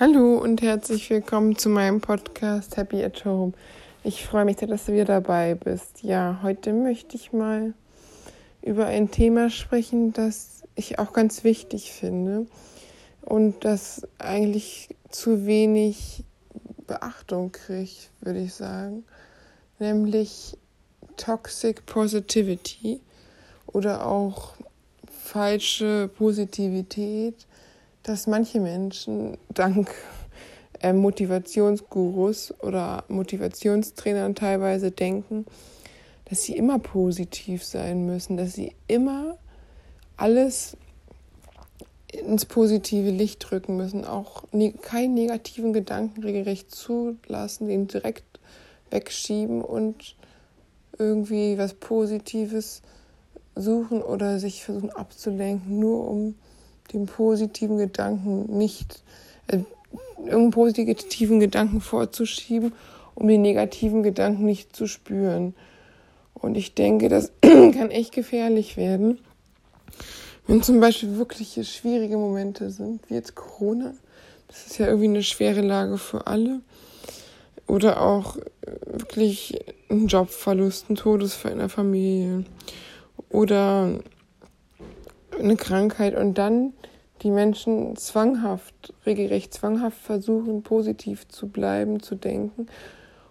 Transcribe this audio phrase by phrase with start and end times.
[0.00, 3.52] Hallo und herzlich willkommen zu meinem Podcast Happy at Home.
[4.04, 6.04] Ich freue mich sehr, dass du wieder dabei bist.
[6.04, 7.74] Ja, heute möchte ich mal
[8.62, 12.46] über ein Thema sprechen, das ich auch ganz wichtig finde
[13.22, 16.22] und das eigentlich zu wenig
[16.86, 19.02] Beachtung kriegt, würde ich sagen,
[19.80, 20.56] nämlich
[21.16, 23.00] Toxic Positivity
[23.66, 24.54] oder auch
[25.10, 27.48] falsche Positivität
[28.08, 29.94] dass manche Menschen dank
[30.80, 35.44] äh, Motivationsgurus oder Motivationstrainern teilweise denken,
[36.24, 39.38] dass sie immer positiv sein müssen, dass sie immer
[40.16, 40.76] alles
[42.12, 48.24] ins positive Licht drücken müssen, auch ne keinen negativen Gedanken regelrecht zulassen, den direkt
[48.90, 50.16] wegschieben und
[50.98, 52.82] irgendwie was Positives
[53.54, 56.34] suchen oder sich versuchen abzulenken, nur um
[56.92, 59.02] den positiven Gedanken nicht,
[59.48, 59.58] äh,
[60.18, 62.72] irgendeinen positiven Gedanken vorzuschieben,
[63.14, 65.54] um den negativen Gedanken nicht zu spüren.
[66.34, 69.18] Und ich denke, das kann echt gefährlich werden,
[70.46, 73.94] wenn zum Beispiel wirklich schwierige Momente sind, wie jetzt Corona.
[74.46, 76.60] Das ist ja irgendwie eine schwere Lage für alle.
[77.66, 78.38] Oder auch
[78.86, 79.58] wirklich
[79.90, 82.44] ein Jobverlust, ein Todesfall in der Familie.
[83.28, 84.00] Oder
[85.38, 86.72] eine Krankheit und dann
[87.22, 92.66] die Menschen zwanghaft, regelrecht zwanghaft versuchen, positiv zu bleiben, zu denken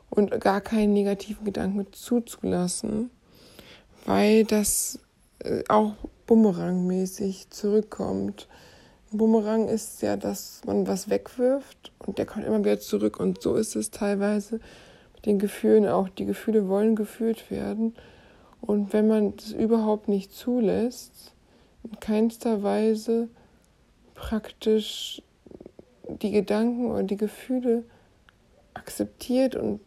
[0.09, 3.09] und gar keinen negativen Gedanken zuzulassen,
[4.05, 4.99] weil das
[5.39, 5.94] äh, auch
[6.25, 8.47] bumerangmäßig zurückkommt.
[9.11, 13.42] Ein Bumerang ist ja, dass man was wegwirft und der kommt immer wieder zurück und
[13.42, 14.59] so ist es teilweise
[15.16, 16.09] mit den Gefühlen auch.
[16.09, 17.95] Die Gefühle wollen gefühlt werden
[18.59, 21.33] und wenn man das überhaupt nicht zulässt,
[21.83, 23.30] in keinster Weise
[24.16, 25.22] praktisch
[26.22, 27.83] die Gedanken und die Gefühle
[28.73, 29.80] akzeptiert und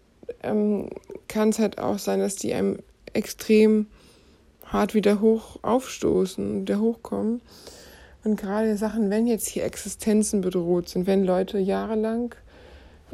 [0.43, 0.91] ähm,
[1.29, 2.79] kann es halt auch sein, dass die einem
[3.13, 3.87] extrem
[4.65, 7.41] hart wieder hoch aufstoßen, wieder hochkommen.
[8.23, 12.35] Und gerade Sachen, wenn jetzt hier Existenzen bedroht sind, wenn Leute jahrelang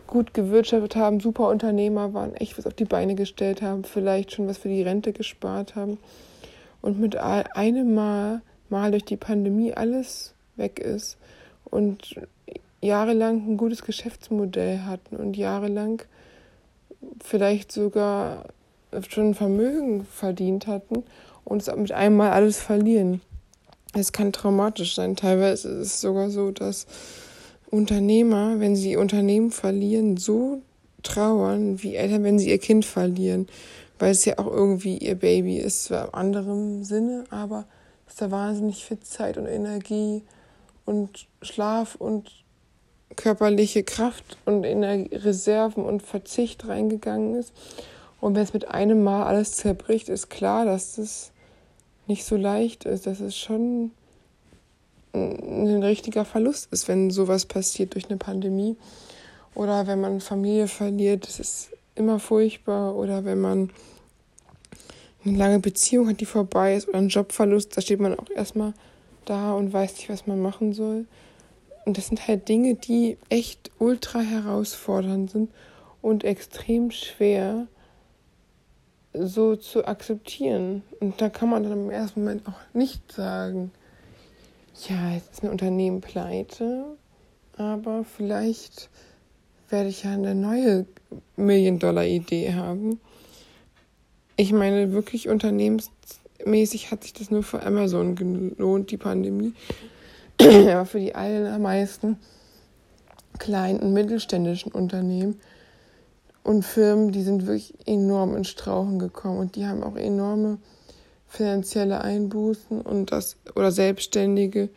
[0.07, 4.47] gut gewirtschaftet haben, super Unternehmer waren, echt was auf die Beine gestellt haben, vielleicht schon
[4.47, 5.99] was für die Rente gespart haben
[6.83, 11.17] und mit einem Mal mal durch die Pandemie alles weg ist
[11.65, 12.21] und
[12.81, 16.03] jahrelang ein gutes Geschäftsmodell hatten und jahrelang
[17.23, 18.45] vielleicht sogar
[19.09, 21.05] schon Vermögen verdient hatten
[21.45, 23.21] und es mit einmal alles verlieren.
[23.93, 25.17] Es kann traumatisch sein.
[25.17, 26.87] Teilweise ist es sogar so, dass
[27.71, 30.61] Unternehmer, wenn sie Unternehmen verlieren, so
[31.03, 33.49] trauern wie Eltern, wenn sie ihr Kind verlieren,
[33.99, 37.65] weil es ja auch irgendwie ihr Baby ist, zwar im anderen Sinne, aber
[38.07, 40.23] ist da wahnsinnig viel Zeit und Energie
[40.85, 42.31] und Schlaf und
[43.15, 47.53] körperliche Kraft und in Reserven und Verzicht reingegangen ist.
[48.21, 51.31] Und wenn es mit einem Mal alles zerbricht, ist klar, dass das
[52.07, 53.93] nicht so leicht ist, dass es schon
[55.13, 58.77] ein richtiger Verlust ist, wenn sowas passiert durch eine Pandemie.
[59.55, 62.95] Oder wenn man Familie verliert, das ist immer furchtbar.
[62.95, 63.71] Oder wenn man
[65.27, 68.75] eine lange Beziehung hat, die vorbei ist, oder einen Jobverlust, da steht man auch erstmal
[69.25, 71.07] da und weiß nicht, was man machen soll.
[71.85, 75.51] Und das sind halt Dinge, die echt ultra herausfordernd sind
[76.03, 77.67] und extrem schwer
[79.13, 80.83] so zu akzeptieren.
[81.01, 83.71] Und da kann man dann im ersten Moment auch nicht sagen,
[84.89, 86.85] ja, jetzt ist mein Unternehmen pleite,
[87.57, 88.91] aber vielleicht
[89.71, 90.87] werde ich ja eine neue
[91.37, 93.01] Million-Dollar-Idee haben.
[94.37, 95.91] Ich meine, wirklich Unternehmens
[96.45, 99.55] mäßig hat sich das nur für Amazon gelohnt, die Pandemie.
[100.41, 102.19] Aber für die allermeisten
[103.39, 105.41] kleinen und mittelständischen Unternehmen
[106.43, 110.59] und Firmen, die sind wirklich enorm in Strauchen gekommen und die haben auch enorme
[111.29, 114.69] finanzielle Einbußen und das oder Selbstständige,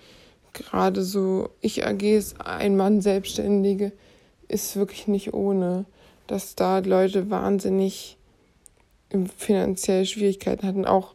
[0.54, 3.92] gerade so ich AGs, ein Mann Selbstständige,
[4.48, 5.86] ist wirklich nicht ohne,
[6.28, 8.18] dass da Leute wahnsinnig
[9.38, 11.14] finanzielle Schwierigkeiten hatten, auch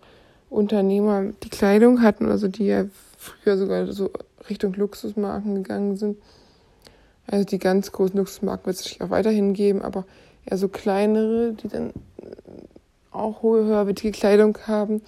[0.51, 2.87] Unternehmer die Kleidung hatten, also die ja
[3.17, 4.11] früher sogar so
[4.49, 6.19] Richtung Luxusmarken gegangen sind.
[7.27, 10.05] Also die ganz großen Luxusmarken wird es sich auch weiterhin geben, aber
[10.45, 11.93] eher so kleinere, die dann
[13.11, 15.01] auch hohe, höherwertige Kleidung haben,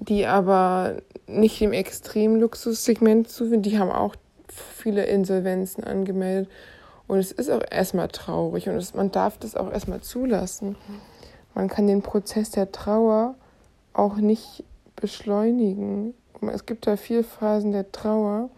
[0.00, 0.96] die aber
[1.26, 4.14] nicht im extremen Luxussegment zu sind, die haben auch
[4.48, 6.50] viele Insolvenzen angemeldet.
[7.08, 10.76] Und es ist auch erstmal traurig und es, man darf das auch erstmal zulassen.
[11.56, 13.34] Man kann den Prozess der Trauer
[13.94, 14.62] auch nicht
[14.94, 16.12] beschleunigen.
[16.52, 18.50] Es gibt da vier Phasen der Trauer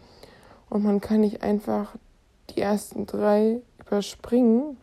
[0.69, 1.95] und man kann nicht einfach
[2.51, 4.77] die ersten drei überspringen,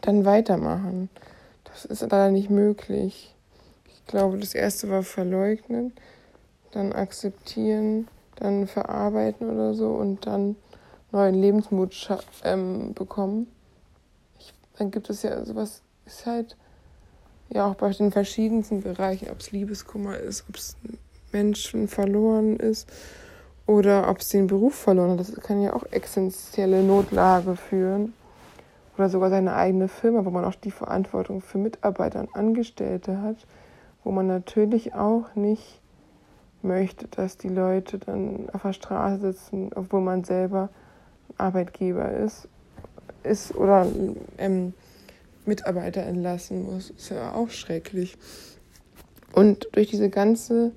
[0.00, 1.10] dann weitermachen.
[1.64, 3.34] Das ist leider nicht möglich.
[3.84, 5.92] Ich glaube, das erste war verleugnen,
[6.70, 10.56] dann akzeptieren, dann verarbeiten oder so und dann
[11.12, 13.46] neuen Lebensmut ähm, bekommen.
[14.38, 16.56] Ich, dann gibt es ja sowas, ist halt
[17.52, 20.76] ja auch bei den verschiedensten Bereichen, ob es Liebeskummer ist, ob es
[21.32, 22.88] Menschen verloren ist
[23.66, 25.20] oder ob es den Beruf verloren hat.
[25.20, 28.14] Das kann ja auch essentielle Notlage führen.
[28.96, 33.36] Oder sogar seine eigene Firma, wo man auch die Verantwortung für Mitarbeiter und Angestellte hat,
[34.04, 35.80] wo man natürlich auch nicht
[36.62, 40.68] möchte, dass die Leute dann auf der Straße sitzen, obwohl man selber
[41.38, 42.48] Arbeitgeber ist,
[43.22, 43.86] ist oder
[44.38, 44.74] ähm,
[45.50, 46.90] Mitarbeiter entlassen muss.
[46.90, 48.16] Ist ja auch schrecklich.
[49.32, 50.72] Und durch diese ganze,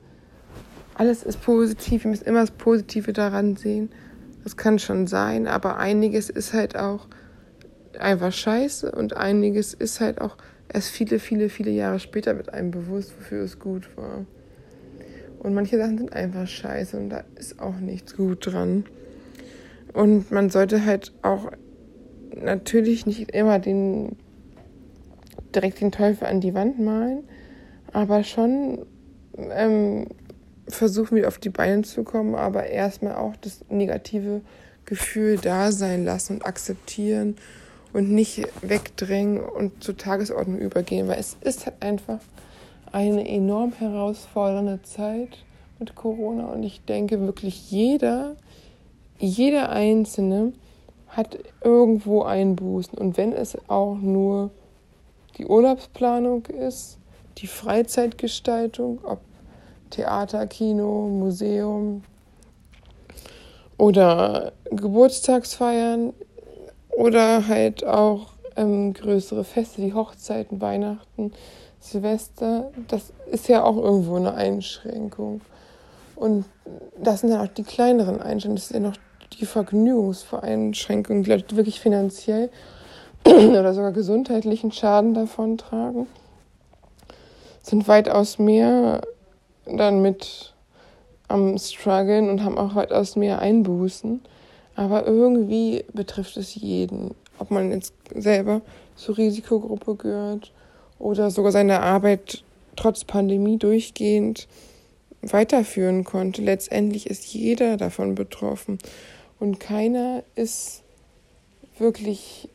[0.95, 3.89] alles ist positiv, wir müssen immer das Positive daran sehen.
[4.43, 7.07] Das kann schon sein, aber einiges ist halt auch
[7.97, 10.35] einfach scheiße und einiges ist halt auch
[10.67, 14.25] erst viele, viele, viele Jahre später mit einem bewusst, wofür es gut war.
[15.39, 18.85] Und manche Sachen sind einfach scheiße und da ist auch nichts gut dran.
[19.93, 21.51] Und man sollte halt auch
[22.35, 24.17] natürlich nicht immer den
[25.55, 27.23] direkt den Teufel an die Wand malen,
[27.91, 28.85] aber schon
[29.37, 30.07] ähm,
[30.67, 34.41] versuchen, wieder auf die Beine zu kommen, aber erstmal auch das negative
[34.85, 37.35] Gefühl da sein lassen und akzeptieren
[37.93, 42.19] und nicht wegdrängen und zur Tagesordnung übergehen, weil es ist halt einfach
[42.91, 45.29] eine enorm herausfordernde Zeit
[45.79, 48.35] mit Corona und ich denke wirklich jeder,
[49.19, 50.53] jeder Einzelne
[51.07, 54.51] hat irgendwo Einbußen und wenn es auch nur
[55.37, 56.97] die Urlaubsplanung ist,
[57.39, 59.19] die Freizeitgestaltung, ob
[59.89, 62.03] Theater, Kino, Museum
[63.77, 66.13] oder Geburtstagsfeiern
[66.89, 71.31] oder halt auch ähm, größere Feste wie Hochzeiten, Weihnachten,
[71.79, 72.71] Silvester.
[72.87, 75.41] Das ist ja auch irgendwo eine Einschränkung.
[76.15, 76.45] Und
[77.01, 78.55] das sind dann auch die kleineren Einschränkungen.
[78.55, 78.97] Das ist ja noch
[79.39, 82.49] die Vergnügungsvereinschränkungen, die Leute wirklich finanziell
[83.25, 86.07] oder sogar gesundheitlichen Schaden davontragen,
[87.61, 89.01] sind weitaus mehr
[89.65, 90.53] dann mit
[91.27, 94.21] am struggeln und haben auch weitaus mehr Einbußen.
[94.75, 98.61] Aber irgendwie betrifft es jeden, ob man jetzt selber
[98.95, 100.51] zur Risikogruppe gehört
[100.99, 102.43] oder sogar seine Arbeit
[102.75, 104.47] trotz Pandemie durchgehend
[105.21, 106.41] weiterführen konnte.
[106.41, 108.79] Letztendlich ist jeder davon betroffen
[109.39, 110.83] und keiner ist
[111.77, 112.49] wirklich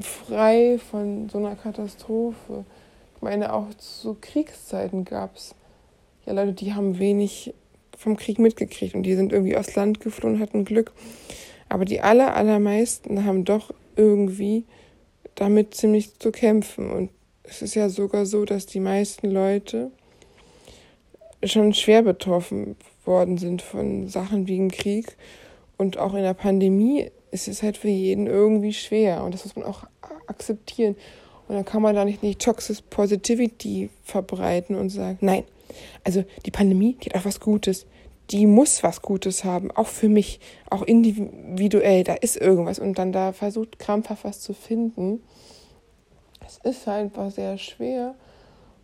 [0.00, 2.64] frei von so einer Katastrophe.
[3.16, 5.54] Ich meine, auch zu Kriegszeiten gab es
[6.26, 7.54] ja Leute, die haben wenig
[7.96, 10.92] vom Krieg mitgekriegt und die sind irgendwie aufs Land geflohen, hatten Glück.
[11.68, 14.64] Aber die aller, allermeisten haben doch irgendwie
[15.34, 16.90] damit ziemlich zu kämpfen.
[16.90, 17.10] Und
[17.44, 19.90] es ist ja sogar so, dass die meisten Leute
[21.44, 25.16] schon schwer betroffen worden sind von Sachen wie im Krieg.
[25.76, 29.24] Und auch in der Pandemie ist es halt für jeden irgendwie schwer.
[29.24, 29.84] Und das muss man auch
[30.28, 30.94] akzeptieren.
[31.48, 35.44] Und dann kann man da nicht, nicht Toxic Positivity verbreiten und sagen, nein,
[36.04, 37.86] also die Pandemie, die hat auch was Gutes.
[38.30, 40.40] Die muss was Gutes haben, auch für mich,
[40.70, 42.04] auch individuell.
[42.04, 45.22] Da ist irgendwas und dann da versucht krampfhaft was zu finden.
[46.46, 48.14] Es ist einfach sehr schwer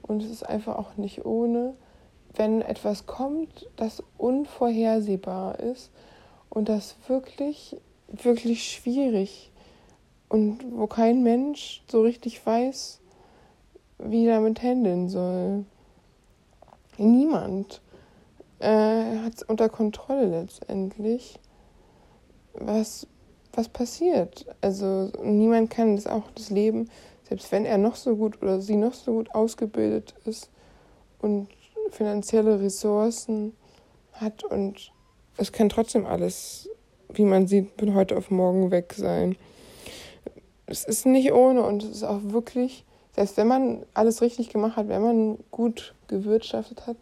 [0.02, 1.74] und es ist einfach auch nicht ohne,
[2.34, 5.90] wenn etwas kommt, das unvorhersehbar ist
[6.50, 7.76] und das wirklich,
[8.08, 9.50] wirklich schwierig
[10.28, 13.00] und wo kein Mensch so richtig weiß,
[13.98, 15.64] wie damit handeln soll.
[16.96, 17.80] Niemand
[18.58, 21.38] äh, hat es unter Kontrolle letztendlich,
[22.54, 23.06] was,
[23.52, 24.46] was passiert.
[24.60, 26.90] Also niemand kann das auch das Leben,
[27.28, 30.50] selbst wenn er noch so gut oder sie noch so gut ausgebildet ist
[31.20, 31.48] und
[31.90, 33.54] finanzielle Ressourcen
[34.12, 34.92] hat und
[35.36, 36.68] es kann trotzdem alles,
[37.12, 39.36] wie man sieht, von heute auf morgen weg sein.
[40.66, 42.84] Es ist nicht ohne und es ist auch wirklich
[43.18, 46.96] selbst wenn man alles richtig gemacht hat, wenn man gut gewirtschaftet hat,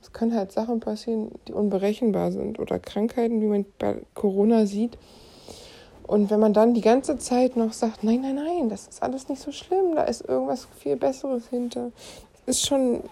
[0.00, 4.96] es können halt Sachen passieren, die unberechenbar sind oder Krankheiten, wie man bei Corona sieht.
[6.06, 9.28] Und wenn man dann die ganze Zeit noch sagt, nein, nein, nein, das ist alles
[9.28, 11.92] nicht so schlimm, da ist irgendwas viel Besseres hinter,
[12.46, 13.02] ist schon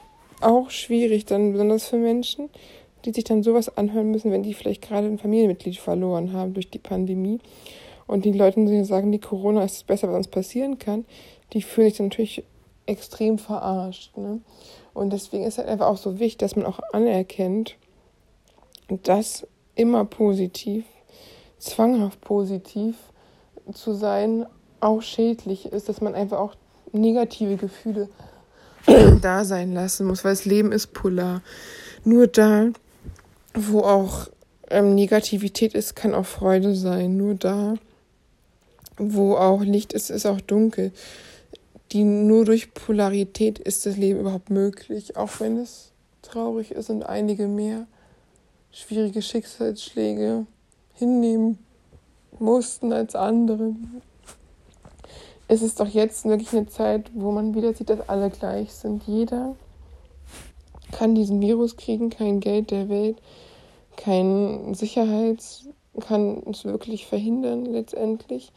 [0.41, 2.49] auch schwierig, dann besonders für Menschen,
[3.09, 6.71] die sich dann sowas anhören müssen, wenn die vielleicht gerade ein Familienmitglied verloren haben durch
[6.71, 7.41] die Pandemie.
[8.07, 11.05] Und die Leute sagen, die Corona ist das Beste, was uns passieren kann
[11.53, 12.45] die fühlen sich natürlich
[12.87, 14.17] extrem verarscht.
[14.17, 14.41] Ne?
[14.95, 17.77] Und deswegen ist halt einfach auch so wichtig, dass man auch anerkennt,
[19.03, 20.85] dass immer positiv
[21.59, 22.97] zwanghaft positiv
[23.73, 24.47] zu sein
[24.81, 26.55] auch schädlich ist, dass man einfach auch
[26.93, 28.09] negative Gefühle
[29.23, 31.43] da sein lassen muss, weil das Leben ist polar.
[32.05, 32.69] Nur da,
[33.67, 34.29] wo auch
[34.71, 37.17] ähm, Negativität ist, kann auch Freude sein.
[37.17, 37.75] Nur da,
[38.97, 40.93] wo auch Licht ist, ist auch dunkel.
[41.93, 47.03] Die nur durch Polarität ist das Leben überhaupt möglich, auch wenn es traurig ist und
[47.03, 47.87] einige mehr
[48.71, 50.47] schwierige Schicksalsschläge
[50.95, 51.59] hinnehmen
[52.39, 53.75] mussten als andere.
[55.49, 59.05] Es ist doch jetzt wirklich eine Zeit, wo man wieder sieht, dass alle gleich sind.
[59.07, 59.57] Jeder
[60.93, 63.17] kann diesen Virus kriegen, kein Geld der Welt,
[63.99, 65.69] kein Sicherheits,
[66.01, 68.53] kann es wirklich verhindern letztendlich.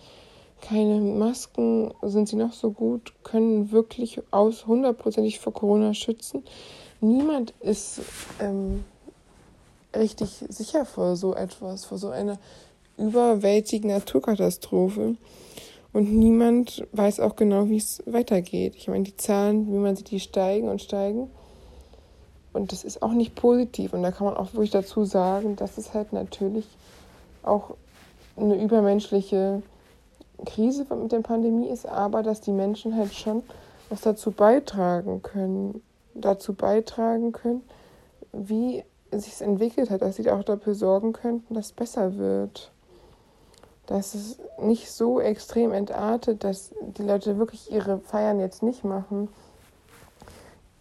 [0.62, 6.44] Keine Masken sind sie noch so gut, können wirklich aus hundertprozentig vor Corona schützen.
[7.02, 8.02] Niemand ist
[8.40, 8.86] ähm,
[9.96, 12.38] richtig sicher vor so etwas, vor so einer
[12.98, 15.16] überwältigenden Naturkatastrophe.
[15.94, 18.76] Und niemand weiß auch genau, wie es weitergeht.
[18.78, 21.32] Ich meine, die Zahlen, wie man sieht, die steigen und steigen.
[22.54, 23.94] Und das ist auch nicht positiv.
[23.94, 26.68] Und da kann man auch wirklich dazu sagen, dass es halt natürlich
[27.44, 27.76] auch
[28.36, 29.62] eine übermenschliche
[30.46, 33.44] Krise mit der Pandemie ist, aber dass die Menschen halt schon
[33.90, 35.82] was dazu beitragen können,
[36.14, 37.62] dazu beitragen können,
[38.32, 42.72] wie es sich entwickelt hat, dass sie auch dafür sorgen könnten, dass es besser wird.
[43.86, 49.28] Dass es nicht so extrem entartet, dass die Leute wirklich ihre Feiern jetzt nicht machen,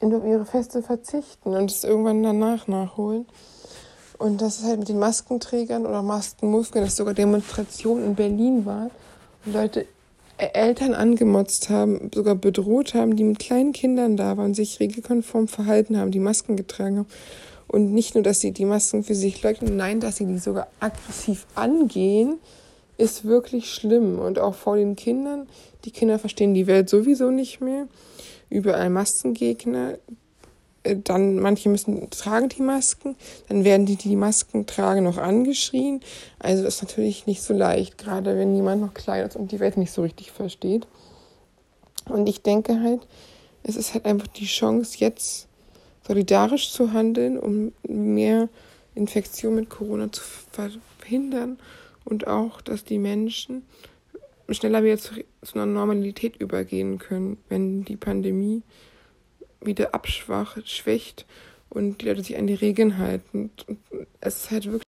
[0.02, 3.26] auf ihre Feste verzichten und es irgendwann danach nachholen.
[4.19, 8.90] Und das ist halt mit den Maskenträgern oder Maskenmuskeln, dass sogar Demonstrationen in Berlin waren
[9.45, 9.87] und Leute
[10.37, 15.97] Eltern angemotzt haben, sogar bedroht haben, die mit kleinen Kindern da waren, sich regelkonform verhalten
[15.97, 17.09] haben, die Masken getragen haben.
[17.69, 20.66] Und nicht nur, dass sie die Masken für sich leugnen, nein, dass sie die sogar
[20.80, 22.38] aggressiv angehen,
[22.97, 24.19] ist wirklich schlimm.
[24.19, 25.47] Und auch vor den Kindern.
[25.85, 27.87] Die Kinder verstehen die Welt sowieso nicht mehr.
[28.50, 29.99] Überall Maskengegner.
[30.83, 33.16] Äh, dann manche müssen tragen die Masken,
[33.49, 36.00] dann werden die, die die Masken tragen, noch angeschrien.
[36.38, 39.76] Also ist natürlich nicht so leicht, gerade wenn jemand noch klein ist und die Welt
[39.76, 40.87] nicht so richtig versteht.
[42.07, 43.00] Und ich denke halt,
[43.62, 45.47] es ist halt einfach die Chance, jetzt
[46.07, 48.49] solidarisch zu handeln, um mehr
[48.95, 50.23] Infektion mit Corona zu
[50.99, 51.59] verhindern
[52.04, 53.62] und auch, dass die Menschen
[54.49, 54.99] schneller wieder
[55.43, 58.63] zu einer Normalität übergehen können, wenn die Pandemie
[59.61, 61.27] wieder abschwacht, schwächt
[61.69, 63.51] und die Leute sich an die Regeln halten.
[64.21, 64.83] Es ist halt wirklich